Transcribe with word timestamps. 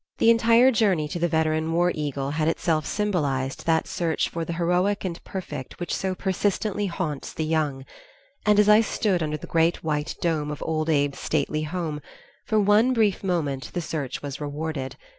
The 0.17 0.31
entire 0.31 0.71
journey 0.71 1.07
to 1.09 1.19
the 1.19 1.27
veteran 1.27 1.71
war 1.73 1.91
eagle 1.93 2.31
had 2.31 2.47
itself 2.47 2.87
symbolized 2.87 3.67
that 3.67 3.85
search 3.87 4.29
for 4.29 4.43
the 4.43 4.53
heroic 4.53 5.05
and 5.05 5.23
perfect 5.23 5.79
which 5.79 5.93
so 5.93 6.15
persistently 6.15 6.87
haunts 6.87 7.31
the 7.33 7.45
young; 7.45 7.85
and 8.43 8.59
as 8.59 8.67
I 8.67 8.81
stood 8.81 9.21
under 9.21 9.37
the 9.37 9.45
great 9.45 9.83
white 9.83 10.15
dome 10.19 10.49
of 10.49 10.63
Old 10.65 10.89
Abe's 10.89 11.19
stately 11.19 11.61
home, 11.61 12.01
for 12.47 12.59
one 12.59 12.93
brief 12.93 13.23
moment 13.23 13.69
the 13.73 13.81
search 13.81 14.23
was 14.23 14.41
rewarded. 14.41 14.95